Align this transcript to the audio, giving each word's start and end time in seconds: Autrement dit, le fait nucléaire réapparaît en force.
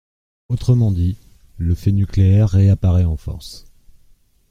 Autrement 0.49 0.89
dit, 0.91 1.15
le 1.59 1.75
fait 1.75 1.91
nucléaire 1.91 2.49
réapparaît 2.49 3.05
en 3.05 3.17
force. 3.17 3.67